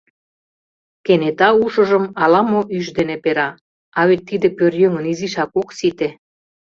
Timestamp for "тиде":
4.27-4.47